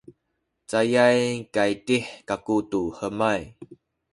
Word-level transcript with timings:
cayay 0.69 1.21
kaydih 1.53 2.05
kaku 2.27 2.57
tu 2.71 2.81
hemay 2.97 3.41